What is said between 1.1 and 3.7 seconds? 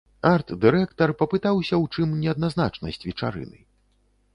папытаўся ў чым неадназначнасць вечарыны.